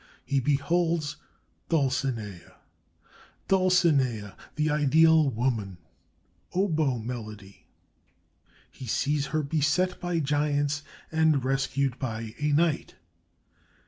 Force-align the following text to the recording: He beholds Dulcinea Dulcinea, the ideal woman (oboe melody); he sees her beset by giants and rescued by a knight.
He 0.25 0.39
beholds 0.39 1.17
Dulcinea 1.69 2.55
Dulcinea, 3.47 4.35
the 4.55 4.71
ideal 4.71 5.29
woman 5.29 5.77
(oboe 6.55 6.97
melody); 6.97 7.67
he 8.71 8.87
sees 8.87 9.27
her 9.27 9.43
beset 9.43 9.99
by 9.99 10.19
giants 10.19 10.81
and 11.11 11.45
rescued 11.45 11.99
by 11.99 12.33
a 12.39 12.51
knight. 12.51 12.95